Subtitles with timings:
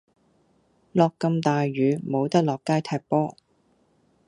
[0.93, 3.37] 落咁大雨，無得落街踢波。